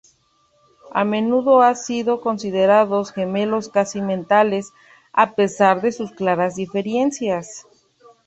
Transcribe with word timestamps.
A 0.93 1.03
menudo 1.05 1.61
han 1.61 1.75
sido 1.75 2.21
considerados 2.21 3.11
gemelos 3.11 3.69
casi 3.69 4.01
mentales, 4.01 4.73
a 5.13 5.35
pesar 5.35 5.79
de 5.83 5.91
sus 5.91 6.09
claras 6.09 6.55
diferencias. 6.55 7.67